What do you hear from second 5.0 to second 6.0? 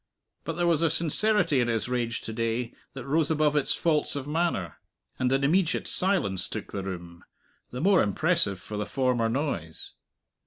and an immediate